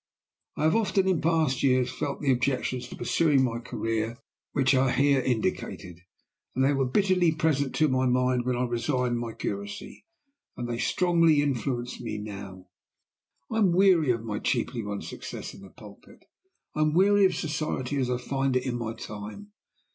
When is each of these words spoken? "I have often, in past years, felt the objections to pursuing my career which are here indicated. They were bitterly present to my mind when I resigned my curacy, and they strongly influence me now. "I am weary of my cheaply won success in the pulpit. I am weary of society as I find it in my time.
"I 0.57 0.63
have 0.63 0.75
often, 0.75 1.07
in 1.07 1.21
past 1.21 1.61
years, 1.61 1.91
felt 1.93 2.21
the 2.21 2.31
objections 2.31 2.87
to 2.87 2.95
pursuing 2.95 3.43
my 3.43 3.59
career 3.59 4.17
which 4.51 4.73
are 4.73 4.89
here 4.89 5.21
indicated. 5.21 5.99
They 6.55 6.73
were 6.73 6.87
bitterly 6.87 7.33
present 7.33 7.75
to 7.75 7.87
my 7.87 8.07
mind 8.07 8.43
when 8.43 8.55
I 8.55 8.63
resigned 8.65 9.19
my 9.19 9.33
curacy, 9.33 10.07
and 10.57 10.67
they 10.67 10.79
strongly 10.79 11.43
influence 11.43 12.01
me 12.01 12.17
now. 12.17 12.65
"I 13.51 13.59
am 13.59 13.73
weary 13.73 14.09
of 14.09 14.23
my 14.23 14.39
cheaply 14.39 14.81
won 14.81 15.03
success 15.03 15.53
in 15.53 15.61
the 15.61 15.69
pulpit. 15.69 16.25
I 16.73 16.81
am 16.81 16.95
weary 16.95 17.23
of 17.25 17.35
society 17.35 17.97
as 17.97 18.09
I 18.09 18.17
find 18.17 18.55
it 18.55 18.65
in 18.65 18.79
my 18.79 18.95
time. 18.95 19.51